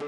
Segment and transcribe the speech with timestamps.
[0.00, 0.06] Hei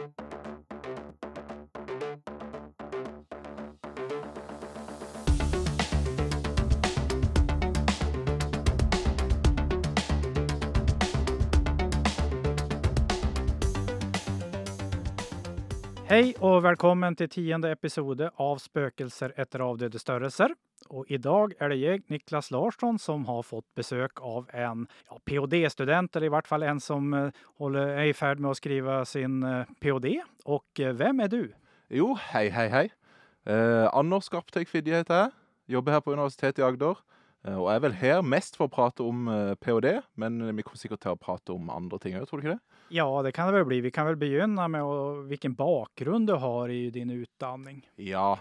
[16.45, 20.56] og velkommen til tiende episode av Spøkelser etter avdøde størrelser.
[20.93, 25.16] Og i dag er det jeg, Niklas Larsson, som har fått besøk av en ja,
[25.24, 28.98] ph.d.-student, eller i hvert fall en som eh, holder, er i ferd med å skrive
[29.09, 30.18] sin eh, ph.d.
[30.52, 31.41] Og eh, hvem er du?
[31.92, 32.84] Jo, hei, hei, hei.
[33.48, 35.34] Eh, Anders Skarpteik Fidje heter jeg.
[35.78, 37.01] Jobber her på Universitetet i Agder.
[37.46, 40.66] Eh, og jeg er vel her mest for å prate om eh, ph.d., men vi
[40.66, 42.79] kommer sikkert til å prate om andre ting òg, tror du ikke det?
[42.93, 43.80] Ja, det kan det vel bli.
[43.88, 47.80] Vi kan vel begynne med å, hvilken bakgrunn du har i din utdanning.
[47.96, 48.37] Ja.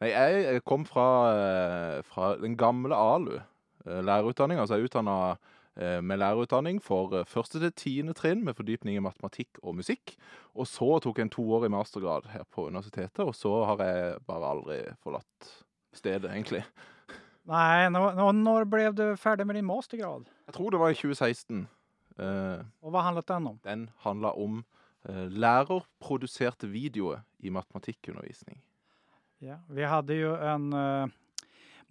[0.00, 3.38] Nei, jeg kom fra, eh, fra den gamle ALU,
[3.86, 4.60] eh, lærerutdanninga.
[4.62, 5.36] Altså jeg er utdanna
[6.02, 10.16] med lærerutdanning for eh, første til tiende trinn med fordypning i matematikk og musikk.
[10.58, 14.50] Og så tok jeg en toårig mastergrad her på universitetet, og så har jeg bare
[14.54, 15.50] aldri forlatt
[15.94, 16.64] stedet, egentlig.
[17.46, 20.26] Nei, nå- nå- når ble du ferdig med din mastergrad?
[20.46, 21.68] Jeg tror det var i 2016.
[22.18, 23.58] Eh, Og hva handlet den om?
[23.64, 24.64] Den handla om
[25.08, 28.60] eh, lærerproduserte videoer i matematikkundervisning.
[29.38, 31.12] Ja, vi hadde jo en eh,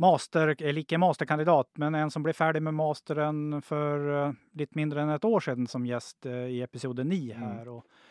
[0.04, 5.06] master, eller ikke masterkandidat, men en som ble ferdig med masteren for eh, litt mindre
[5.06, 7.72] enn et år siden som gjest eh, i episode 9 her.
[7.72, 8.04] Og,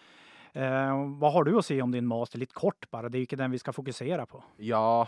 [0.56, 2.40] eh, hva har du å si om din master?
[2.40, 4.42] Litt kort bare, det er jo ikke den vi skal fokusere på.
[4.64, 5.06] Ja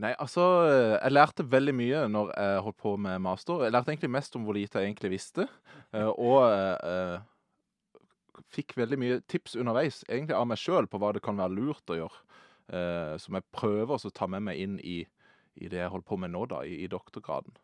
[0.00, 3.66] Nei, altså Jeg lærte veldig mye når jeg holdt på med master.
[3.66, 5.44] Jeg lærte egentlig mest om hvor lite jeg egentlig visste.
[5.92, 8.06] Og eh, eh,
[8.48, 11.92] fikk veldig mye tips underveis, egentlig av meg sjøl, på hva det kan være lurt
[11.92, 12.22] å gjøre.
[12.72, 15.00] Eh, Som jeg prøver å ta med meg inn i,
[15.60, 17.56] i det jeg holder på med nå, da, i, i doktorgraden.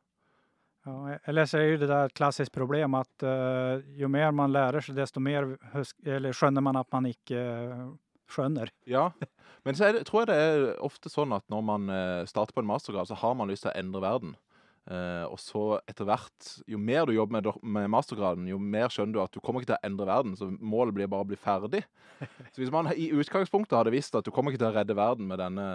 [0.87, 4.53] Ja, eller så er jo det der et klassisk problem at uh, jo mer man
[4.55, 7.87] lærer seg, desto mer skjønner man at man ikke eh,
[8.31, 8.71] skjønner.
[8.97, 9.09] Ja,
[9.67, 12.63] men så det, tror jeg det er ofte sånn at når man eh, starter på
[12.63, 14.37] en mastergrad, så har man lyst til å endre verden.
[14.87, 19.17] Eh, og så etter hvert, jo mer du jobber med, med mastergraden, jo mer skjønner
[19.17, 21.39] du at du kommer ikke til å endre verden, så målet blir bare å bli
[21.41, 21.83] ferdig.
[22.55, 25.27] Så hvis man i utgangspunktet hadde visst at du kommer ikke til å redde verden
[25.29, 25.67] med denne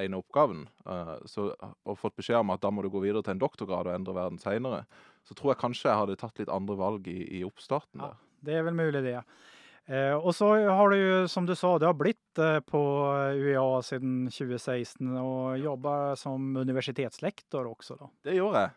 [0.00, 1.50] ene oppgaven, uh, så,
[1.84, 4.14] og fått beskjed om at da må du gå videre til en doktorgrad og endre
[4.16, 4.86] verden senere,
[5.28, 8.14] så tror jeg kanskje jeg hadde tatt litt andre valg i, i oppstarten Ja.
[8.40, 9.18] Det er vel mulig det.
[9.20, 9.59] Eh,
[9.90, 12.80] og så har du jo, som du sa, du har blitt eh, på
[13.34, 18.10] UiA siden 2016 og jobba som universitetslektor også da.
[18.28, 18.70] Det gjør jeg.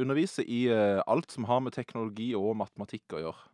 [0.00, 3.50] Underviser i eh, alt som har med teknologi og matematikk å gjøre.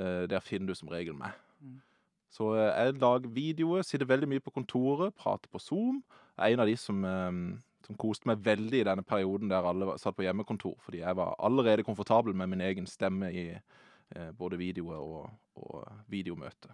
[0.00, 1.36] Eh, der finner du som regel meg.
[1.62, 1.78] Mm.
[2.34, 6.02] Så eh, jeg lager videoer, sitter veldig mye på kontoret, prater på Zoom.
[6.34, 7.38] Jeg er en av de som, eh,
[7.86, 11.36] som koste meg veldig i denne perioden der alle satt på hjemmekontor, fordi jeg var
[11.38, 13.62] allerede komfortabel med min egen stemme i eh,
[14.36, 16.72] både videoer og, og videomøte.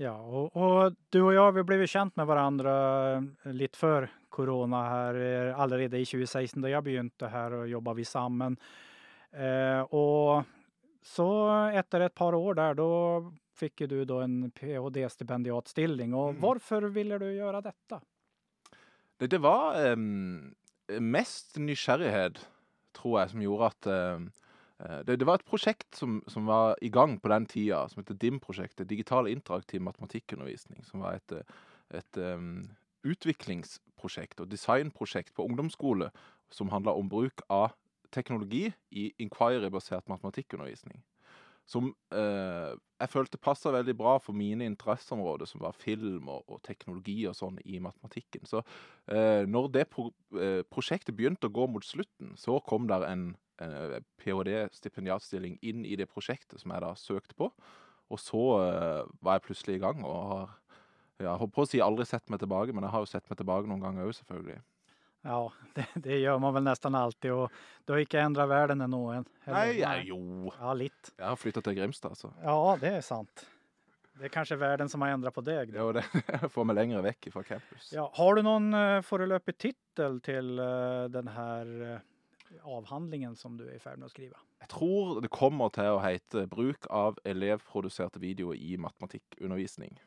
[0.00, 2.72] Ja, og, og du og jeg, vi ble kjent med hverandre
[3.18, 7.92] eh, litt før korona her, eh, allerede i 2016 da jeg begynte her og jobba
[7.98, 8.56] vi sammen.
[9.36, 10.46] Eh, og
[11.04, 11.26] så
[11.76, 12.88] etter et par år der, da
[13.60, 16.14] fikk du da en PhD-stipendiatstilling.
[16.16, 16.40] Og Mm.
[16.40, 18.00] hvorfor ville du gjøre dette?
[19.20, 20.54] Det, det var em,
[21.00, 22.40] mest nysgjerrighet,
[22.96, 24.18] tror jeg, som gjorde at eh,
[25.06, 28.16] det, det var et prosjekt som, som var i gang på den tida, som heter
[28.20, 28.88] DIM-prosjektet.
[28.88, 30.84] Digital interaktiv matematikkundervisning.
[30.88, 32.64] Som var et, eh, et um,
[33.04, 36.10] utviklingsprosjekt og designprosjekt på ungdomsskole
[36.50, 37.74] som handla om bruk av
[38.14, 41.02] teknologi i inquiry-basert matematikkundervisning.
[41.70, 46.58] Som eh, jeg følte passa veldig bra for mine interesseområder, som var film og, og
[46.66, 48.42] teknologi og sånn i matematikken.
[48.48, 48.64] Så
[49.06, 53.28] eh, når det pro eh, prosjektet begynte å gå mot slutten, så kom der en
[53.30, 57.50] eh, ph.d.-stipendiatstilling inn i det prosjektet som jeg da søkte på.
[58.10, 60.48] Og så eh, var jeg plutselig i gang, og har
[61.20, 63.26] ja, jeg holdt på å si aldri sett meg tilbake, men jeg har jo sett
[63.30, 64.58] meg tilbake noen ganger òg, selvfølgelig.
[65.28, 65.38] Ja,
[65.76, 67.52] det, det gjør man vel nesten alltid, og
[67.84, 69.02] du har ikke endret verden ennå?
[69.18, 70.18] en- Nei, jeg, jo
[70.56, 71.10] Ja, litt.
[71.18, 73.44] Jeg har flytta til Grimstad, så Ja, det er sant.
[74.20, 75.70] Det er kanskje verden som har endret på deg.
[75.72, 75.78] da.
[75.84, 76.02] jo det
[76.54, 77.92] får meg lenger vekk fra campus.
[77.92, 82.02] Ja, har du noen uh, foreløpig tittel til uh, den her eh,
[82.64, 84.38] avhandlingen som du er i ferd med å skrive?
[84.60, 89.98] Jeg tror det kommer til å hete 'Bruk av elevproduserte videoer i matematikkundervisning'.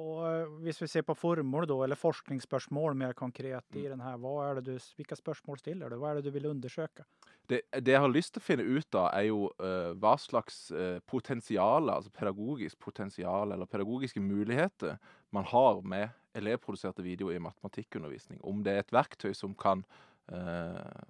[0.00, 3.90] Og eh, hvis vi ser på formål da, eller forskningsspørsmål mer konkret i Mm.
[3.90, 5.96] den her, er du, hvilke spørsmål stiller du?
[5.96, 7.04] Hva er det du vil undersøke?
[7.48, 10.70] Det, det jeg har lyst til å finne ut av, er jo uh, hva slags
[10.70, 14.96] uh, potensial, altså pedagogisk potensial, eller pedagogiske muligheter
[15.30, 18.40] man har med elevproduserte videoer i matematikkundervisning.
[18.40, 19.84] Om det er et verktøy som kan
[20.32, 21.02] eh,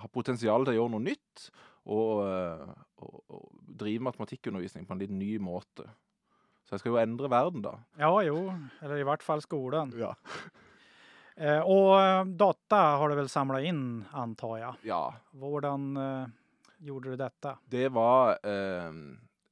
[0.00, 1.50] ha- ha potensial til å gjøre noe nytt,
[1.90, 2.70] og, eh,
[3.04, 3.44] og, og
[3.80, 5.86] drive matematikkundervisning på en litt ny måte.
[6.64, 7.72] Så jeg skal jo endre verden, da.
[7.98, 8.44] Ja, jo,
[8.82, 9.92] eller i hvert fall skolen.
[10.00, 10.14] Ja.
[11.40, 14.80] Eh, og eh, data har du vel samla inn, antar jeg.
[14.90, 14.98] ja.
[15.40, 16.26] Hvordan eh,
[16.84, 17.54] gjorde du dette?
[17.70, 18.90] Det var eh,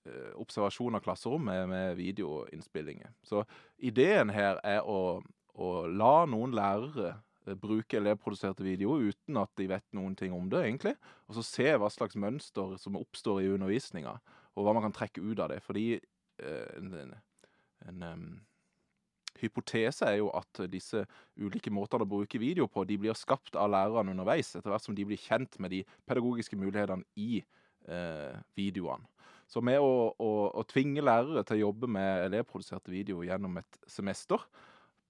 [0.04, 3.14] eh, observasjon av klasserom med, med videoinnspillinger.
[3.24, 3.40] Så
[3.80, 5.22] ideen her er å,
[5.56, 7.14] å la noen lærere
[7.56, 10.94] bruke elevproduserte videoer uten at de vet noen ting om det, egentlig.
[11.28, 14.18] Og så se hva slags mønster som oppstår i undervisninga,
[14.56, 15.62] og hva man kan trekke ut av det.
[15.64, 17.14] Fordi eh, en, en,
[17.88, 18.28] en um,
[19.40, 21.04] hypotese er jo at disse
[21.38, 24.96] ulike måtene å bruke video på, de blir skapt av lærerne underveis, etter hvert som
[24.98, 27.38] de blir kjent med de pedagogiske mulighetene i
[27.88, 29.06] eh, videoene.
[29.48, 33.78] Så med å, å, å tvinge lærere til å jobbe med elevproduserte videoer gjennom et
[33.88, 34.42] semester,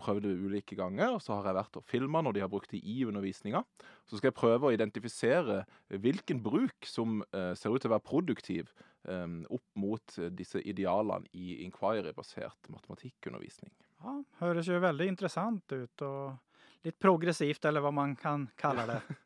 [0.01, 2.73] prøvd det ulike ganger, og så har jeg vært og filma når de har brukt
[2.73, 3.63] det i undervisninga.
[4.09, 8.07] Så skal jeg prøve å identifisere hvilken bruk som eh, ser ut til å være
[8.09, 8.73] produktiv
[9.09, 9.27] eh,
[9.59, 13.73] opp mot eh, disse idealene i inquiry-basert matematikkundervisning.
[14.05, 19.01] Ja, høres jo veldig interessant ut og litt progressivt, eller hva man kan kalle det.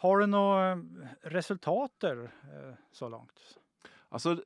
[0.00, 0.84] Har du noen
[1.28, 3.42] resultater eh, så langt?
[4.10, 4.38] Altså,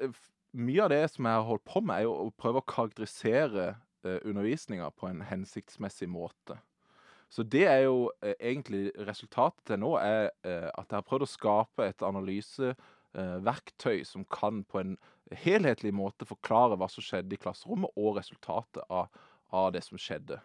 [0.54, 3.68] mye av det som jeg har holdt på med, er jo å prøve å karakterisere
[3.72, 6.58] eh, undervisninga på en hensiktsmessig måte.
[7.34, 11.26] Så det er jo eh, egentlig resultatet til nå, er eh, at jeg har prøvd
[11.26, 14.96] å skape et analyseverktøy som kan på en
[15.42, 19.10] helhetlig måte forklare hva som skjedde i klasserommet, og resultatet av,
[19.50, 20.38] av det som skjedde.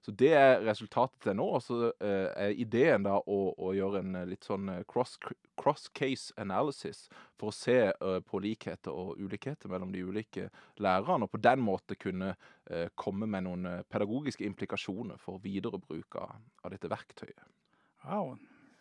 [0.00, 1.46] Så det er resultatet til nå.
[1.56, 5.18] Og så eh, er ideen da å, å gjøre en eh, litt sånn eh, cross,
[5.60, 7.04] cross case analysis
[7.40, 7.78] for å se
[8.26, 10.48] på likheter og ulikheter mellom de ulike
[10.80, 12.34] lærerne, og på den måte kunne
[13.00, 17.44] komme med noen pedagogiske implikasjoner for videre bruk av, av dette verktøyet.
[18.04, 18.36] Wow.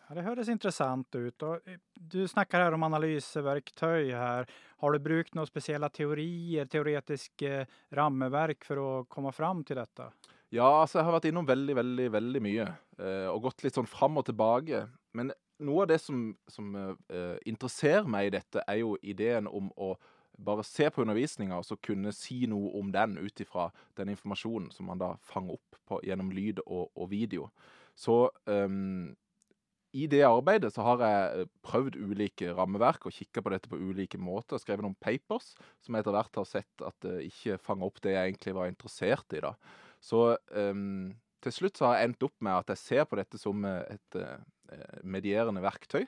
[0.10, 1.44] Ja, det høres interessant ut.
[1.45, 4.50] Og du snakker her om analyseverktøy her.
[4.81, 7.63] Har du brukt noen spesielle teorier, teoretiske
[7.95, 10.10] rammeverk for å komme fram til dette?
[10.50, 12.69] Ja, altså jeg har vært innom veldig, veldig, veldig mye.
[12.98, 14.88] Eh, og gått litt sånn fram og tilbake.
[15.18, 15.30] Men
[15.62, 19.94] noe av det som, som eh, interesserer meg i dette, er jo ideen om å
[20.40, 23.68] bare se på undervisninga og så kunne si noe om den ut ifra
[24.00, 27.50] den informasjonen som man da fanger opp på, gjennom lyd og, og video.
[28.00, 29.12] Så um,
[29.92, 33.80] i det arbeidet så har jeg eh, prøvd ulike rammeverk og kikka på dette på
[33.81, 34.62] ulike måter.
[34.62, 35.51] Skrevet noen papers
[35.84, 38.72] som jeg etter hvert har sett at det ikke fanger opp det jeg egentlig var
[38.72, 39.42] interessert i.
[39.46, 39.56] da.
[40.04, 41.12] Så um,
[41.44, 43.96] til slutt så har jeg endt opp med at jeg ser på dette som eh,
[43.96, 46.04] et eh, medierende verktøy.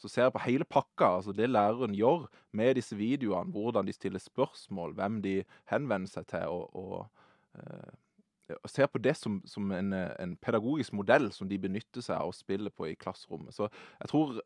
[0.00, 3.92] Så ser jeg på hele pakka, altså det læreren gjør med disse videoene, hvordan de
[3.92, 5.34] stiller spørsmål, hvem de
[5.68, 7.26] henvender seg til, og, og,
[7.58, 12.16] uh, og ser på det som, som en, en pedagogisk modell som de benytter seg
[12.16, 13.52] av og spiller på i klasserommet.
[13.54, 13.68] Så
[14.00, 14.40] jeg tror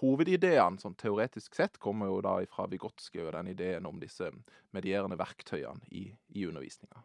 [0.00, 4.30] hovedideene, sånn teoretisk sett, kommer jo da fra Vygotsky og den ideen om disse
[4.72, 7.04] medierende verktøyene i, i undervisninga.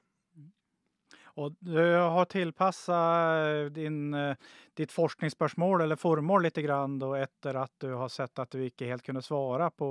[1.38, 2.28] Og du har
[4.18, 4.48] eh,
[4.78, 8.89] ditt forskningsspørsmål eller formål litt grann då, etter at du har sett at du ikke
[8.89, 9.89] helt kunne svare på,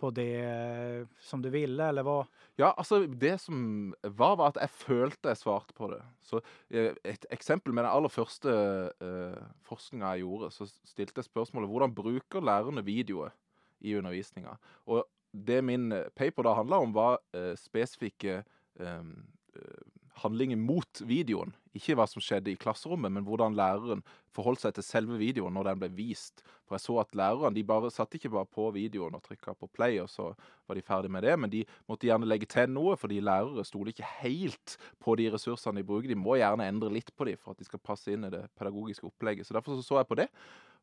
[0.00, 2.22] på det eh, som du ville, eller hva?
[2.56, 6.00] Ja, altså det som var, var at jeg følte jeg svarte på det.
[6.24, 6.40] Så
[6.70, 8.56] eh, et eksempel med den aller første
[9.04, 13.36] uh, forskninga jeg gjorde, så stilte jeg spørsmålet hvordan bruker lærerne videoer
[13.84, 14.56] i undervisninga?
[14.88, 18.42] Og det min eh, paper da handla om, var uh, spesifikke
[18.80, 19.84] um, eh,
[20.22, 21.54] handlinger mot videoen.
[21.76, 24.00] Ikke hva som skjedde i klasserommet, men hvordan læreren
[24.34, 26.42] forholdt seg til selve videoen når den ble vist.
[26.66, 29.70] For jeg så at lærerne de bare satte ikke bare på videoen og trykka på
[29.74, 30.30] play, og så
[30.68, 33.94] var de ferdig med det, men de måtte gjerne legge til noe, fordi lærere stoler
[33.94, 36.10] ikke helt på de ressursene de bruker.
[36.10, 38.46] De må gjerne endre litt på dem for at de skal passe inn i det
[38.58, 39.48] pedagogiske opplegget.
[39.48, 40.28] Så derfor så, så jeg på det.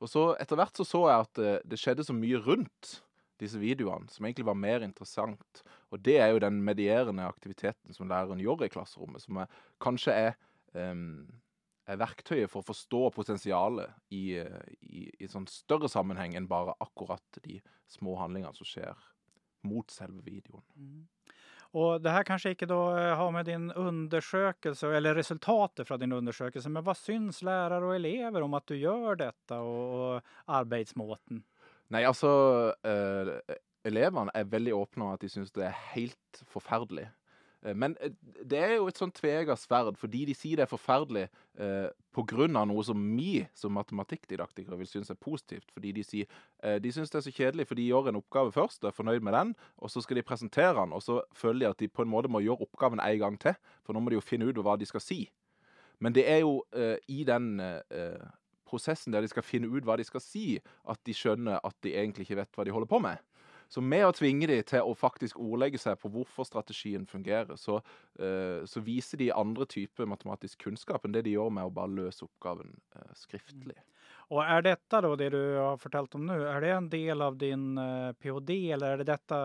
[0.03, 2.99] Og så etter hvert så, så jeg at eh, det skjedde så mye rundt
[3.41, 5.63] disse videoene, som egentlig var mer interessant.
[5.91, 10.15] Og det er jo den medierende aktiviteten som læreren gjør i klasserommet, som er, kanskje
[10.29, 10.37] er,
[10.73, 11.25] um,
[11.85, 14.39] er verktøyet for å forstå potensialet i,
[14.81, 17.59] i, i sånn større sammenheng enn bare akkurat de
[17.91, 19.05] små handlingene som skjer
[19.65, 20.63] mot selve videoen.
[21.75, 26.15] Og det her kanskje ikke da eh, har med din undersøkelse, eller resultatet fra din
[26.15, 31.43] undersøkelse, men hva syns lærere og elever om at du gjør dette, og, og arbeidsmåten?
[31.93, 32.29] Nei, altså
[32.73, 37.05] uh, Elevene er veldig åpne om at de syns det er helt forferdelig.
[37.65, 38.11] Eh, Men eh,
[38.43, 41.27] det er jo et sånn tvega sverd, fordi de sier det er forferdelig
[41.57, 42.47] eh, pga.
[42.47, 45.71] noe som vi som matematikkdidaktikere vil synes er positivt.
[45.73, 46.25] Fordi de sier
[46.63, 48.97] eh, de syns det er så kjedelig, for de gjør en oppgave først, og er
[48.97, 51.87] fornøyd med den, og så skal de presentere den, og så føler de at de
[51.87, 54.45] på en måte må gjøre oppgaven en gang til, for nå må de jo finne
[54.49, 55.25] ut hva de skal si.
[55.99, 58.25] Men det er jo eh, i den eh,
[58.65, 61.93] prosessen der de skal finne ut hva de skal si, at de skjønner at de
[61.95, 63.21] egentlig ikke vet hva de holder på med.
[63.69, 67.81] Så med å tvinge de til å faktisk ordlegge seg på hvorfor strategien fungerer, så,
[68.19, 71.93] eh, så viser de andre typer matematisk kunnskap enn det de gjør med å bare
[71.95, 73.77] løse oppgaven eh, skriftlig.
[74.33, 77.35] Og er dette da det du har fortalt om nå, er det en del av
[77.37, 79.39] din eh, ph.d., eller er det dette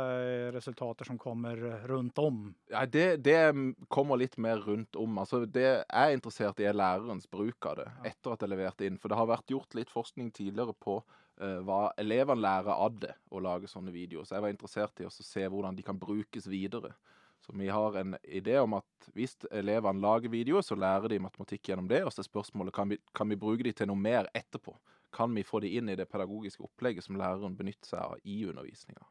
[0.55, 1.61] resultater som kommer
[1.91, 2.47] rundt om?
[2.73, 3.53] Ja, det, det
[3.93, 5.21] kommer litt mer rundt om.
[5.21, 8.89] Altså, det jeg er interessert i, er lærerens bruk av det etter at jeg leverte
[8.89, 8.97] inn.
[9.01, 11.01] For det har vært gjort litt forskning tidligere på
[11.65, 14.27] hva elevene lærer av det å lage sånne videoer.
[14.29, 16.93] Så jeg var interessert i å se hvordan de kan brukes videre.
[17.41, 21.71] Så vi har en idé om at hvis elevene lager videoer, så lærer de matematikk
[21.71, 22.03] gjennom det.
[22.05, 24.75] Og så er spørsmålet kan vi, kan vi bruke de til noe mer etterpå.
[25.17, 28.43] Kan vi få de inn i det pedagogiske opplegget som læreren benytter seg av i
[28.47, 29.03] undervisninga?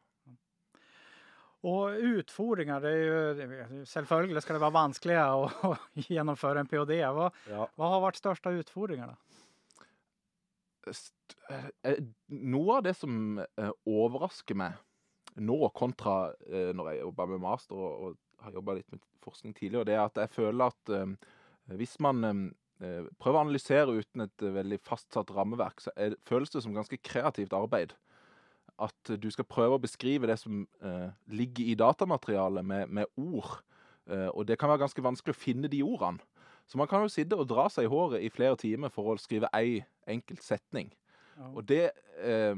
[1.68, 5.42] Og utfordringer det er jo, Selvfølgelig skal det være vanskelig å,
[5.74, 7.00] å gjennomføre en ph.d.
[7.18, 7.66] Hva, Ja.
[7.76, 9.18] hva har vært største utfordringene?
[10.94, 14.78] St- eh, Noe av det som eh, overrasker meg
[15.40, 19.84] nå, kontra eh, når jeg jobba med master og, har jobba litt med forskning tidligere,
[19.84, 21.10] det er at jeg føler at eh,
[21.76, 22.24] hvis man
[22.80, 25.92] eh, prøver å analysere uten et eh, veldig fastsatt rammeverk, så
[26.28, 27.92] føles det som ganske kreativt arbeid.
[28.80, 33.58] At du skal prøve å beskrive det som eh, ligger i datamaterialet med, ord.
[34.08, 36.24] Eh, og det kan være ganske vanskelig å finne de ordene.
[36.70, 39.18] Så man kan jo sitte og dra seg i håret i flere timer for å
[39.18, 40.92] skrive ei enkelt setning.
[41.34, 41.48] Ja.
[41.50, 41.90] Og det
[42.22, 42.54] eh,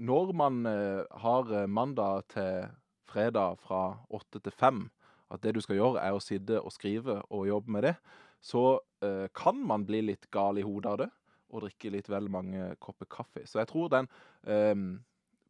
[0.00, 2.68] Når man eh, har eh, mandag til
[3.10, 4.84] fredag fra åtte til fem,
[5.30, 7.94] at det du skal gjøre er å sitte og skrive og jobbe med det,
[8.40, 11.10] så eh, kan man bli litt gal i hodet av det
[11.50, 13.42] og drikke litt vel mange kopper kaffe.
[13.46, 14.06] Så jeg tror den
[14.46, 14.76] eh,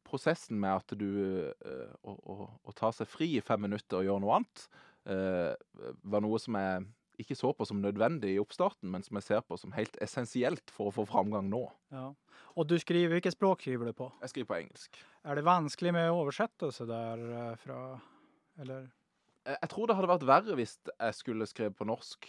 [0.08, 1.10] prosessen med at du
[1.44, 4.64] eh, å, å, å ta seg fri i fem minutter og gjøre noe annet,
[5.12, 6.88] eh, var noe som jeg
[7.22, 10.72] ikke så på som nødvendig i oppstarten, men som jeg ser på som helt essensielt
[10.74, 11.62] for å få framgang nå.
[11.94, 12.10] Ja.
[12.58, 14.08] Og du skriver, hvilket språk skriver du på?
[14.22, 15.02] Jeg skriver på engelsk.
[15.24, 17.80] Er det vanskelig med oversettelse der eh, fra
[18.60, 18.88] Eller?
[19.46, 22.26] Jeg, tror det hadde vært verre hvis jeg skulle skrevet på norsk,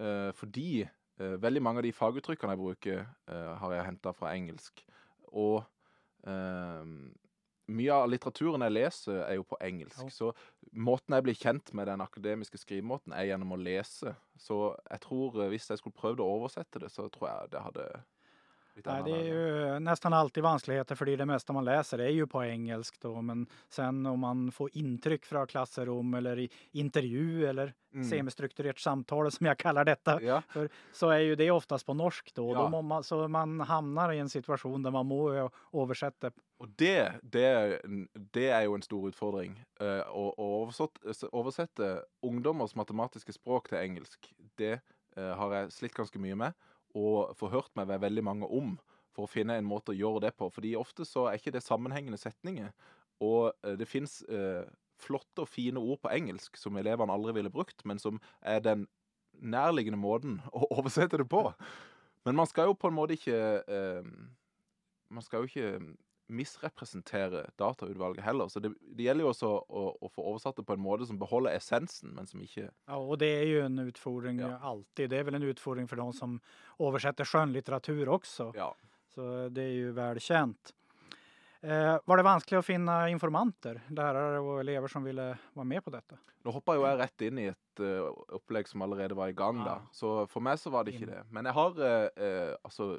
[0.00, 4.84] eh, fordi eh, veldig mange av de faguttrykkene jeg bruker, har jeg henta fra engelsk.
[5.28, 5.60] Og
[7.68, 10.00] mye av litteraturen jeg leser, er jo på engelsk.
[10.06, 10.14] Ja.
[10.14, 10.30] Så
[10.72, 14.14] måten jeg blir kjent med den akademiske skrivemåten, er gjennom å lese.
[14.40, 17.64] Så jeg tror eh, hvis jeg skulle prøvd å oversette det, så tror jeg det
[17.66, 17.88] hadde
[18.86, 22.26] Nej, det är jo ju nästan alltid vanskeligheter fordi det meste man läser er ju
[22.26, 23.22] på engelsk då.
[23.22, 28.04] Men sen om man får intryck fra klasserom eller i intervju eller Mm.
[28.10, 30.42] semistrukturert samtale som jeg kaller dette, Ja.
[30.92, 32.52] Så er jo det oftast på norsk då.
[32.52, 32.68] Ja.
[32.72, 36.30] då man, så man hamnar i en situasjon der man må oversette.
[36.60, 37.80] Og det, det, er
[38.34, 39.56] det er jo en stor utfordring.
[39.80, 44.80] Uh, å å oversett- oversette ungdommers matematiske språk til engelsk, det
[45.16, 46.52] uh, har jeg slitt ganske mye med,
[46.96, 48.76] og forhørt meg ved veldig mange om,
[49.12, 50.48] for å finne en måte å gjøre det på.
[50.54, 52.70] Fordi ofte så er ikke det sammenhengende setninger,
[53.24, 54.20] og eh, det fins
[54.98, 58.86] flotte og fine ord på engelsk som elevene aldri ville brukt, men som er den
[59.38, 61.44] nærliggende måten å oversette det på.
[62.26, 64.08] Men man skal jo på en måte ikke eh,
[65.08, 65.94] Man skal jo ikke
[66.28, 68.48] misrepresentere datautvalget heller.
[68.52, 71.20] Så det, det gjelder jo også å, å få oversatt det på en måte som
[71.20, 74.56] beholder essensen, men som ikke Ja, og det er jo en utfordring Ja.
[74.60, 75.10] alltid.
[75.10, 76.40] Det er vel en utfordring for de som
[76.78, 78.52] oversetter skjønnlitteratur også.
[78.56, 78.72] Ja.
[79.14, 80.74] Så det er jo velkjent.
[81.60, 85.90] Eh, var det vanskelig å finne informanter, lærere og elever som ville være med på
[85.90, 86.18] dette?
[86.46, 89.58] Nå hoppa jo jeg rett inn i et uh, opplegg som allerede var i gang,
[89.66, 89.80] da.
[89.82, 89.88] Ah.
[89.92, 91.24] Så for meg så var det ikke det.
[91.34, 92.92] Men jeg har uh, uh, altså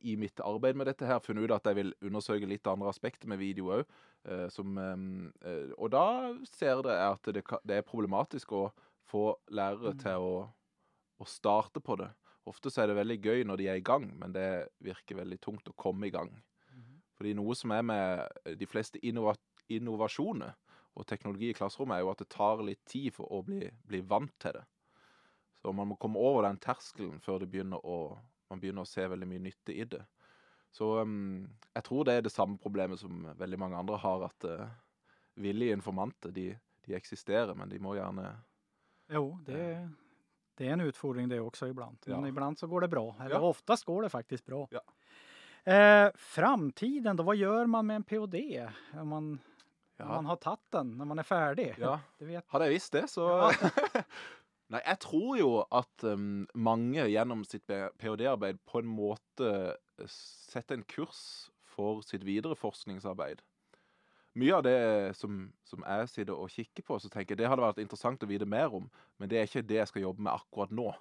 [0.00, 3.28] i mitt arbeid med dette her funnet ut at jeg vil undersøke litt andre aspekter
[3.28, 3.84] med video òg.
[4.24, 8.72] eh, eh, Og da ser dere at det, det er problematisk å
[9.08, 9.98] få lærere Mm.
[9.98, 10.48] til å,
[11.20, 12.10] å starte på det.
[12.46, 15.40] Ofte så er det veldig gøy når de er i gang, men det virker veldig
[15.40, 16.42] tungt å komme i gang.
[17.16, 19.34] Fordi noe som er med de fleste innova
[19.68, 20.54] innovasjoner
[20.96, 24.00] og teknologi i klasserommet, er jo at det tar litt tid for å bli, bli
[24.00, 24.64] vant til det.
[25.60, 28.18] Så man må komme over den terskelen før det begynner å,
[28.50, 30.02] man begynner å se veldig mye nytte i det.
[30.70, 34.44] Så um, jeg tror det er det samme problemet som veldig mange andre har, at
[34.46, 34.68] uh,
[35.40, 36.48] villige informanter de,
[36.86, 38.28] de eksisterer, men de må gjerne
[39.10, 39.88] Jo, det,
[40.58, 42.06] det er en utfordring det også iblant.
[42.06, 42.30] Men Ja.
[42.30, 43.06] iblant så går det bra.
[43.20, 43.48] Eller Ja.
[43.50, 44.66] oftest går det faktisk bra.
[44.70, 44.82] Ja.
[45.64, 47.22] Eh, framtiden da?
[47.26, 48.68] Hva gjør man med en PhD?
[48.94, 49.40] Om man,
[49.98, 50.06] Ja.
[50.06, 51.74] man har tatt den, når man er ferdig?
[51.78, 51.98] Ja.
[52.18, 53.26] Det vet Hadde jeg visst det, så
[54.70, 59.48] Nei, jeg tror jo at um, mange gjennom sitt ph.d.-arbeid på en måte
[59.98, 61.22] eh, setter en kurs
[61.66, 63.42] for sitt videre forskningsarbeid.
[64.38, 64.76] Mye av det
[65.18, 68.28] som, som jeg sitter og kikker på, så tenker jeg det hadde vært interessant å
[68.30, 68.86] vite mer om,
[69.18, 70.92] men det er ikke det jeg skal jobbe med akkurat nå.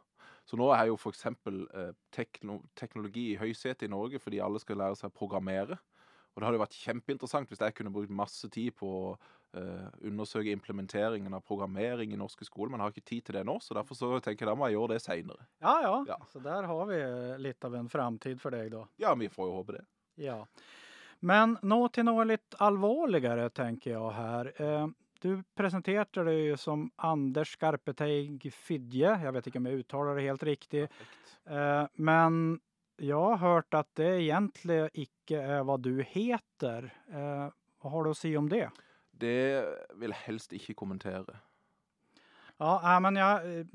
[0.50, 1.28] Så nå er jo f.eks.
[1.30, 5.78] Eh, tekno, teknologi i høysetet i Norge fordi alle skal lære seg å programmere.
[6.34, 9.14] Og det hadde jo vært kjempeinteressant hvis jeg kunne brukt masse tid på å
[9.54, 13.74] undersøke implementeringen av programmering i norske skoler, men har ikke tid til det nå, så
[13.74, 15.48] derfor så tenker jeg da må jeg gjøre det seinere.
[15.62, 16.18] Ja, ja, Ja.
[16.30, 17.00] Så der har vi
[17.42, 18.84] litt av en framtid for deg, da.
[19.02, 19.86] Ja, vi får jo håpe det.
[20.22, 20.44] Ja.
[21.22, 24.54] Men nå til noe litt alvorligere, tenker jeg her.
[24.60, 24.88] Eh,
[25.22, 29.18] Du presenterte deg jo som Anders Skarpeteig Fidje.
[29.20, 30.84] Jeg vet ikke om jeg uttaler det helt riktig.
[30.88, 31.34] Perfekt.
[31.46, 32.62] Eh, Men
[32.98, 36.92] jeg har hørt at det egentlig ikke er hva du heter.
[37.12, 37.50] Eh,
[37.82, 38.70] Hva har du å si om det?
[39.20, 39.40] Det
[40.00, 41.40] vil jeg helst ikke kommentere.
[42.60, 43.66] Ja, men jeg,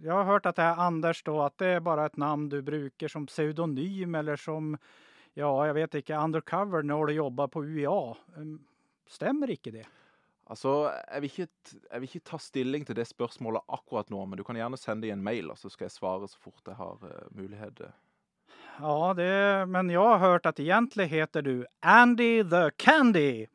[0.00, 2.62] jeg har hørt at det er Anders da, at det er bare et navn du
[2.64, 4.72] bruker som pseudonym eller som,
[5.36, 7.98] ja, jeg vet ikke, undercover når du jobber på UiA.
[8.38, 8.60] Um,
[9.12, 9.84] Stemmer ikke det?
[10.48, 14.40] Altså, jeg vil, ikke, jeg vil ikke ta stilling til det spørsmålet akkurat nå, men
[14.40, 16.80] du kan gjerne sende i en mail, og så skal jeg svare så fort jeg
[16.80, 17.84] har uh, mulighet.
[18.80, 23.46] Ja, det, men jeg har hørt at egentlig heter du Andy the Candy.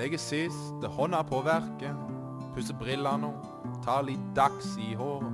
[0.00, 1.96] Legger siste hånda på verket,
[2.54, 3.34] pusser brillene
[3.84, 5.32] tar litt dags i håret.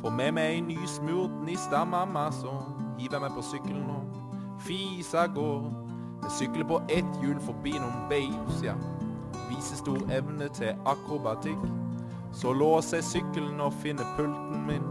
[0.00, 2.54] Får med meg ei nysmurt nistamamma, så
[2.96, 5.72] hiver jeg meg på sykkelen og fiser av gårde.
[6.22, 8.76] Jeg sykler på ett hjul forbi noen babes, ja.
[9.50, 11.60] Viser stor evne til akrobatikk.
[12.32, 14.88] Så låser jeg sykkelen og finner pulten min.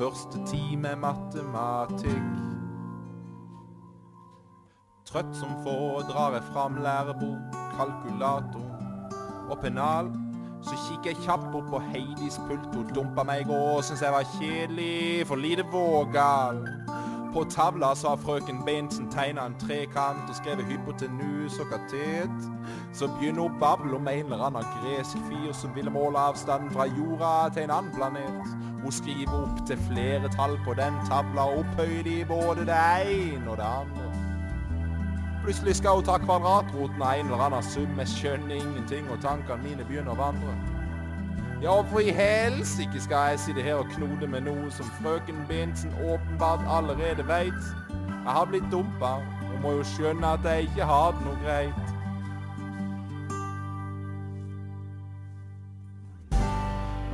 [0.00, 2.26] Første time matematikk.
[5.06, 8.66] Trøtt som få drar jeg fram lærebok, kalkulator
[9.50, 10.10] og pennal.
[10.66, 14.14] Så kikker jeg kjapt bort på Heidis pult, hun dumpa meg i går, syns jeg
[14.14, 16.64] var kjedelig, for lite vågal.
[17.36, 22.46] På tavla så har frøken Bensen tegna en trekant og skrevet hypotenus og katet.
[22.96, 26.72] Så begynner hun å bable om en eller annen gresk fyr som ville måle avstanden
[26.72, 28.56] fra jorda til en annen planet.
[28.80, 33.50] Hun skriver opp til flere tall på den tavla, og opphøyer de både det ene
[33.52, 34.05] og det andre.
[35.46, 37.98] Plutselig skal hun ta kvadratroten av en eller annen sum.
[38.00, 40.54] Jeg skjønner ingenting, og tankene mine begynner å vandre.
[41.62, 45.94] Ja, for i helsike skal jeg sitte her og knote med noe som frøken Bensen
[46.02, 47.62] åpenbart allerede veit.
[47.92, 51.84] Jeg har blitt dumpa, og må jo skjønne at jeg ikke har det noe greit.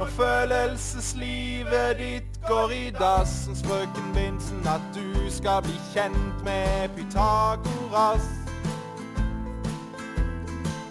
[0.00, 8.22] Når følelseslivet ditt går i dassens, frøken Bensen at du skal bli kjent med Pythagoras.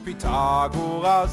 [0.06, 1.32] Pythagoras.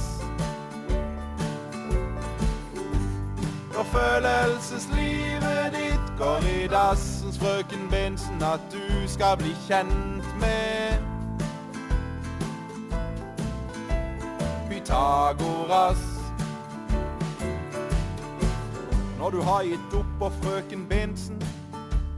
[3.75, 10.99] Når følelseslivet ditt går i dassens, frøken Bensen at du skal bli kjent med
[14.71, 16.08] Pythagoras.
[19.19, 21.43] Når du har gitt opp og frøken Bensen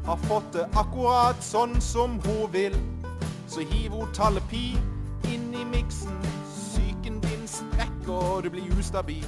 [0.04, 2.76] har fått det akkurat sånn som hun vil,
[3.48, 4.74] så hiv hun tallet pi
[5.32, 6.12] inn i miksen.
[6.44, 9.24] Psyken din sprekker, og du blir ustabil.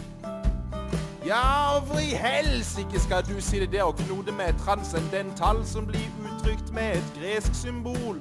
[1.24, 6.08] Ja, for i helsike skal du sitte der og knote med et transcendental som blir
[6.28, 8.20] uttrykt med et gresk symbol.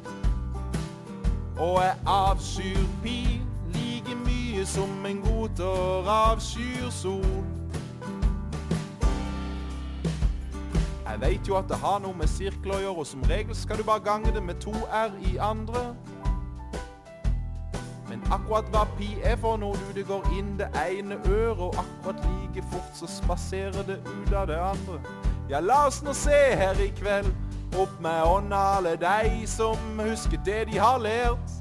[1.59, 3.41] Og jeg avskyr pi
[3.75, 7.60] like mye som en goter avskyr sol.
[11.21, 13.85] Veit jo at det har noe med sirkler å gjøre, og som regel skal du
[13.85, 15.91] bare gange det med to r i andre.
[18.09, 21.77] Men akkurat hva pi er for noe, du, det går inn det ene øret, og
[21.79, 24.99] akkurat like fort så spaserer det ut av det andre.
[25.49, 27.29] Ja, la oss nå se her i kveld,
[27.79, 31.57] opp med ånda alle de som husker det de har lært.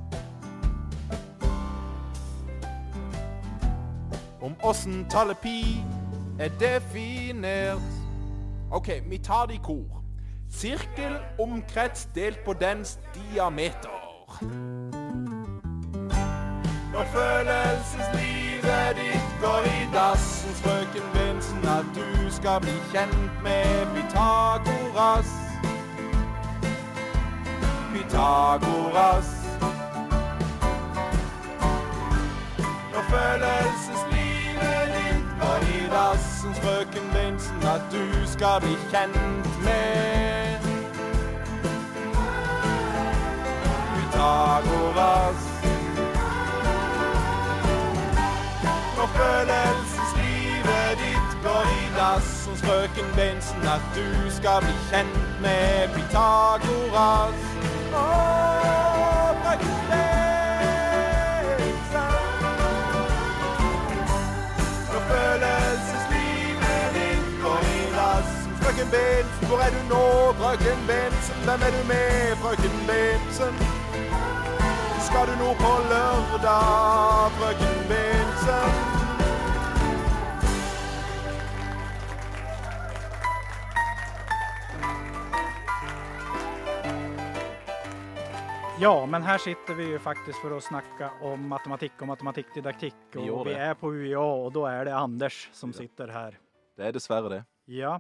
[4.41, 5.85] Om åssen tallet pi
[6.41, 8.00] er definert.
[8.73, 10.03] OK, vi tar det i kor.
[10.51, 14.01] Sirkel omkrets delt på dens diameter.
[16.93, 25.31] Når følelseslivet ditt går i dassen, frøken Bensen at du skal bli kjent med Pythagoras.
[27.93, 29.31] Pythagoras.
[32.93, 34.20] Når følelseslivet
[36.19, 40.59] syns frøken Bensen at du skal bli kjent med
[43.95, 45.43] Pythagoras.
[48.97, 55.89] Når følelseslivet ditt går i dass, syns frøken Bensen at du skal bli kjent med
[55.95, 57.41] Pythagoras.
[57.95, 58.90] Åh,
[68.81, 70.33] frøken Bensen, hvor er du nå?
[70.41, 72.37] Frøken Bensen, hvem er du med?
[72.41, 73.55] Frøken Bensen.
[75.07, 78.73] Skal du nå på lørdag, frøken Bensen?
[88.81, 93.21] Ja, men her sitter vi jo faktisk for å snakke om matematikk og matematikkdidaktikk.
[93.21, 96.41] Og vi er på UiA, og da er det Anders som sitter her.
[96.81, 97.45] Det er dessverre det.
[97.69, 97.99] Ja.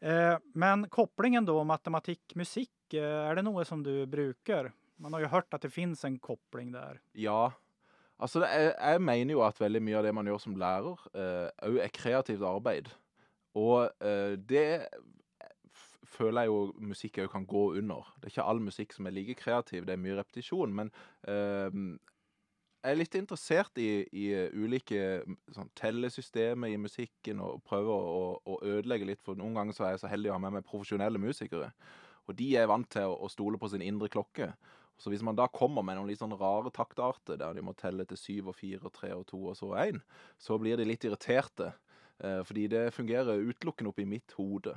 [0.00, 4.72] Eh, men kopplingen da matematikk-musikk, eh, er det noe som du bruker?
[4.98, 7.00] Man har jo hørt at det finnes en kobling der.
[7.14, 7.50] Ja.
[8.16, 11.02] Altså, er, jeg mener jo at veldig mye av det man gjør som lærer,
[11.68, 12.88] òg er kreativt arbeid.
[13.56, 14.88] Og eh, det
[16.16, 18.08] føler jeg jo musikk òg kan gå under.
[18.16, 20.74] Det er ikke all musikk som er like kreativ, det er mye repetisjon.
[20.76, 20.92] Men
[21.28, 21.68] eh,
[22.86, 28.26] jeg er litt interessert i, i ulike mm, sånn, tellesystemer i musikken og prøver å,
[28.46, 29.22] å ødelegge litt.
[29.26, 31.72] For noen ganger så er jeg så heldig å ha med meg profesjonelle musikere.
[32.30, 34.52] Og de er vant til å, å stole på sin indre klokke.
[35.02, 38.06] Så hvis man da kommer med noen litt sånn rare taktarter, der de må telle
[38.08, 39.98] til syv og fire og tre og to og så én,
[40.38, 41.74] så blir de litt irriterte.
[42.22, 44.76] Eh, fordi det fungerer utelukkende oppi mitt hode.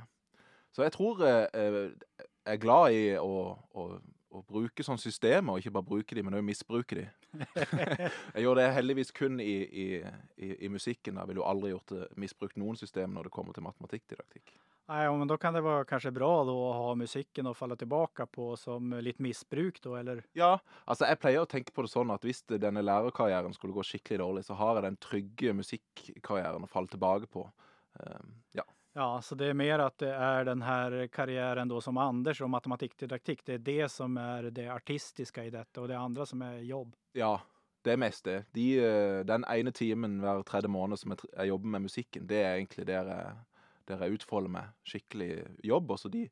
[0.74, 3.86] Så jeg tror eh, eh, jeg er glad i å, å,
[4.30, 7.06] å bruke sånne systemer, og ikke bare bruke de, men òg misbruke de.
[8.34, 9.86] jeg gjør det heldigvis kun i, i,
[10.38, 11.18] i, i musikken.
[11.18, 14.54] Jeg ville jo aldri gjort det, misbrukt noen system når det kommer til matematikkdidaktikk.
[14.90, 18.26] Nei, men da kan det være kanskje bra da, å ha musikken å falle tilbake
[18.34, 20.24] på som litt misbruk, da, eller?
[20.34, 23.84] Ja, altså jeg pleier å tenke på det sånn at hvis denne lærerkarrieren skulle gå
[23.86, 27.46] skikkelig dårlig, så har jeg den trygge musikkarrieren å falle tilbake på.
[28.02, 28.66] Um, ja.
[28.92, 32.50] Ja, så det er mer at det er den här karrieren då som Anders och
[32.50, 36.58] matematikkdidaktikk, det er det som er det artistiske i dette, og det andre som er
[36.58, 36.96] jobb.
[37.12, 37.38] ja,
[37.82, 38.44] det er mest det.
[38.52, 42.42] De, eh, den ene timen hver tredje måned som jeg, jeg jobber med musikken, det
[42.42, 43.36] er egentlig der jeg,
[43.88, 45.90] der jeg utfolder meg skikkelig jobb.
[45.90, 46.26] Og så de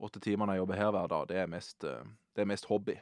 [0.00, 2.96] åtte timene jeg jobber her hver dag, det er mest, eh, det er mest hobby.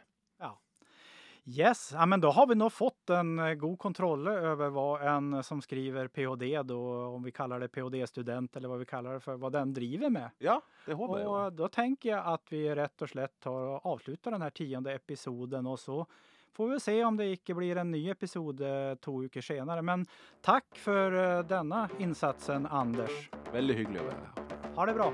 [1.44, 5.40] Yes, ja, men da har vi nå fått en eh, god kontroll over hva en
[5.42, 6.78] som skriver PhD, då,
[7.16, 10.30] om vi kaller det PhD-student eller hva vi kaller det for, hva den driver med.
[10.38, 11.30] Ja, det håper jeg.
[11.32, 15.66] Og da tenker jeg at vi rett og slett tar og avslutter denne tiende episoden,
[15.66, 16.04] og så
[16.54, 19.82] får vi se om det ikke blir en ny episode to uker senere.
[19.82, 20.06] Men
[20.46, 23.26] takk for eh, denne innsatsen, Anders.
[23.50, 24.62] Veldig hyggelig å være her.
[24.78, 25.10] Ha det bra.